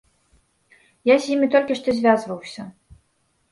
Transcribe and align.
Я 1.13 1.17
з 1.27 1.29
імі 1.35 1.47
толькі 1.57 1.79
што 1.81 1.89
звязваўся. 2.01 2.61